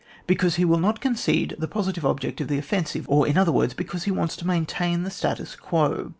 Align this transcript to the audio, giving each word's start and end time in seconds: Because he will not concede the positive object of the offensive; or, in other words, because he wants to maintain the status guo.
Because 0.25 0.55
he 0.55 0.65
will 0.65 0.79
not 0.79 0.99
concede 0.99 1.55
the 1.59 1.67
positive 1.67 2.03
object 2.03 2.41
of 2.41 2.47
the 2.47 2.57
offensive; 2.57 3.05
or, 3.07 3.27
in 3.27 3.37
other 3.37 3.51
words, 3.51 3.75
because 3.75 4.05
he 4.05 4.09
wants 4.11 4.35
to 4.37 4.47
maintain 4.47 5.03
the 5.03 5.11
status 5.11 5.55
guo. 5.55 6.09